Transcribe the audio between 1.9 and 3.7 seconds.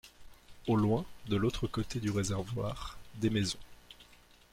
du réservoir, des maisons.